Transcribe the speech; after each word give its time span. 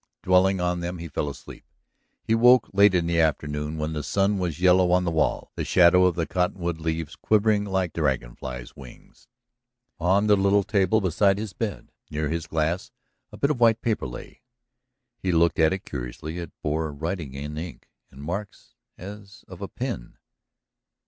Dwelling 0.23 0.59
on 0.59 0.79
them 0.79 0.97
he 0.97 1.07
fell 1.07 1.29
asleep. 1.29 1.63
He 2.23 2.33
woke 2.33 2.71
late 2.73 2.95
in 2.95 3.05
the 3.05 3.19
afternoon, 3.19 3.77
when 3.77 3.93
the 3.93 4.01
sun 4.01 4.39
was 4.39 4.59
yellow 4.59 4.91
on 4.91 5.03
the 5.03 5.11
wall, 5.11 5.51
the 5.53 5.63
shadow 5.63 6.05
of 6.05 6.15
the 6.15 6.25
cottonwood 6.25 6.79
leaves 6.79 7.15
quivering 7.15 7.65
like 7.65 7.93
dragonflies' 7.93 8.75
wings. 8.75 9.27
On 9.99 10.25
the 10.25 10.35
little 10.35 10.63
table 10.63 11.01
beside 11.01 11.37
his 11.37 11.53
bed, 11.53 11.91
near 12.09 12.29
his 12.29 12.47
glass, 12.47 12.89
a 13.31 13.37
bit 13.37 13.51
of 13.51 13.59
white 13.59 13.83
paper 13.83 14.07
lay. 14.07 14.41
He 15.19 15.31
looked 15.31 15.59
at 15.59 15.71
it 15.71 15.85
curiously. 15.85 16.39
It 16.39 16.49
bore 16.63 16.91
writing 16.91 17.35
in 17.35 17.55
ink 17.55 17.87
and 18.09 18.23
marks 18.23 18.73
as 18.97 19.45
of 19.47 19.61
a 19.61 19.67
pin. 19.67 20.17